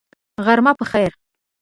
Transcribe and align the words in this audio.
غرمه 0.45 0.71
په 0.79 0.85
خیر! 0.91 1.11